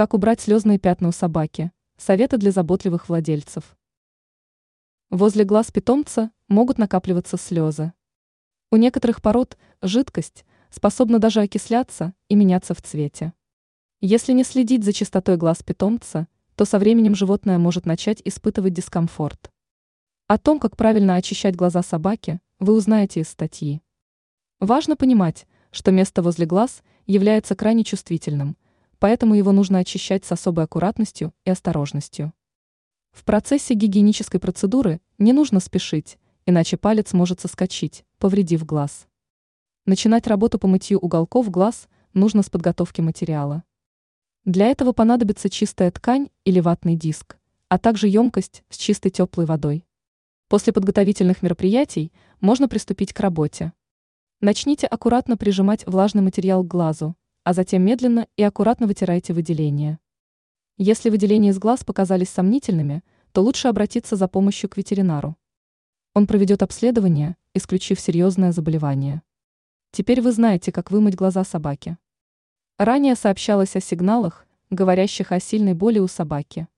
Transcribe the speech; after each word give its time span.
Как 0.00 0.14
убрать 0.14 0.40
слезные 0.40 0.78
пятна 0.78 1.08
у 1.08 1.12
собаки? 1.12 1.72
Советы 1.98 2.38
для 2.38 2.52
заботливых 2.52 3.10
владельцев. 3.10 3.76
Возле 5.10 5.44
глаз 5.44 5.70
питомца 5.70 6.30
могут 6.48 6.78
накапливаться 6.78 7.36
слезы. 7.36 7.92
У 8.70 8.76
некоторых 8.76 9.20
пород 9.20 9.58
жидкость 9.82 10.46
способна 10.70 11.18
даже 11.18 11.42
окисляться 11.42 12.14
и 12.30 12.34
меняться 12.34 12.72
в 12.72 12.80
цвете. 12.80 13.34
Если 14.00 14.32
не 14.32 14.42
следить 14.42 14.84
за 14.84 14.94
чистотой 14.94 15.36
глаз 15.36 15.62
питомца, 15.62 16.28
то 16.54 16.64
со 16.64 16.78
временем 16.78 17.14
животное 17.14 17.58
может 17.58 17.84
начать 17.84 18.22
испытывать 18.24 18.72
дискомфорт. 18.72 19.52
О 20.28 20.38
том, 20.38 20.60
как 20.60 20.78
правильно 20.78 21.16
очищать 21.16 21.56
глаза 21.56 21.82
собаки, 21.82 22.40
вы 22.58 22.72
узнаете 22.72 23.20
из 23.20 23.28
статьи. 23.28 23.82
Важно 24.60 24.96
понимать, 24.96 25.46
что 25.70 25.90
место 25.90 26.22
возле 26.22 26.46
глаз 26.46 26.82
является 27.06 27.54
крайне 27.54 27.84
чувствительным, 27.84 28.56
поэтому 29.00 29.34
его 29.34 29.50
нужно 29.50 29.78
очищать 29.78 30.24
с 30.24 30.30
особой 30.30 30.64
аккуратностью 30.64 31.32
и 31.44 31.50
осторожностью. 31.50 32.32
В 33.10 33.24
процессе 33.24 33.74
гигиенической 33.74 34.38
процедуры 34.38 35.00
не 35.18 35.32
нужно 35.32 35.58
спешить, 35.58 36.18
иначе 36.46 36.76
палец 36.76 37.12
может 37.12 37.40
соскочить, 37.40 38.04
повредив 38.18 38.64
глаз. 38.64 39.08
Начинать 39.86 40.28
работу 40.28 40.58
по 40.58 40.68
мытью 40.68 40.98
уголков 40.98 41.50
глаз 41.50 41.88
нужно 42.12 42.42
с 42.42 42.50
подготовки 42.50 43.00
материала. 43.00 43.64
Для 44.44 44.66
этого 44.66 44.92
понадобится 44.92 45.48
чистая 45.48 45.90
ткань 45.90 46.28
или 46.44 46.60
ватный 46.60 46.94
диск, 46.94 47.38
а 47.68 47.78
также 47.78 48.06
емкость 48.06 48.62
с 48.68 48.76
чистой 48.76 49.10
теплой 49.10 49.46
водой. 49.46 49.86
После 50.48 50.72
подготовительных 50.72 51.42
мероприятий 51.42 52.12
можно 52.40 52.68
приступить 52.68 53.14
к 53.14 53.20
работе. 53.20 53.72
Начните 54.40 54.86
аккуратно 54.86 55.36
прижимать 55.36 55.86
влажный 55.86 56.22
материал 56.22 56.62
к 56.62 56.68
глазу, 56.68 57.16
а 57.44 57.52
затем 57.52 57.82
медленно 57.82 58.26
и 58.36 58.42
аккуратно 58.42 58.86
вытирайте 58.86 59.32
выделения. 59.32 59.98
Если 60.76 61.10
выделения 61.10 61.50
из 61.50 61.58
глаз 61.58 61.84
показались 61.84 62.30
сомнительными, 62.30 63.02
то 63.32 63.42
лучше 63.42 63.68
обратиться 63.68 64.16
за 64.16 64.28
помощью 64.28 64.70
к 64.70 64.76
ветеринару. 64.76 65.36
Он 66.14 66.26
проведет 66.26 66.62
обследование, 66.62 67.36
исключив 67.54 68.00
серьезное 68.00 68.52
заболевание. 68.52 69.22
Теперь 69.92 70.20
вы 70.20 70.32
знаете, 70.32 70.72
как 70.72 70.90
вымыть 70.90 71.14
глаза 71.14 71.44
собаки. 71.44 71.98
Ранее 72.78 73.14
сообщалось 73.14 73.76
о 73.76 73.80
сигналах, 73.80 74.46
говорящих 74.70 75.32
о 75.32 75.40
сильной 75.40 75.74
боли 75.74 75.98
у 75.98 76.08
собаки. 76.08 76.68